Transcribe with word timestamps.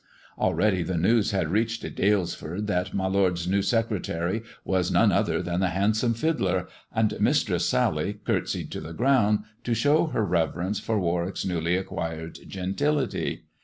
Already 0.39 0.81
the 0.81 0.97
news 0.97 1.29
had 1.29 1.49
reached 1.51 1.83
Dalesford 1.83 2.65
that 2.65 2.91
my 2.91 3.05
lord's 3.05 3.47
new 3.47 3.61
secretary 3.61 4.41
was 4.65 4.89
none 4.91 5.11
other 5.11 5.43
than 5.43 5.59
the 5.59 5.67
handsome 5.67 6.15
fiddler, 6.15 6.67
and 6.91 7.13
Mistress 7.19 7.69
Sally 7.69 8.13
curtsied 8.25 8.71
to 8.71 8.81
the 8.81 8.93
ground 8.93 9.43
to 9.63 9.75
show 9.75 10.07
her 10.07 10.25
reverence 10.25 10.79
for 10.79 10.99
Warwick's 10.99 11.45
newly 11.45 11.75
acquired 11.75 12.39
gentility. 12.47 13.43